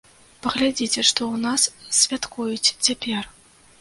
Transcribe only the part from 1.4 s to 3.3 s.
нас святкуюць цяпер?